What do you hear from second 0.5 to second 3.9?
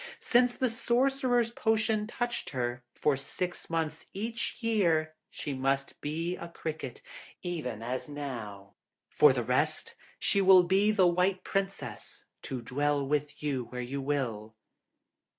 the Sorcerer's potion touched her, for six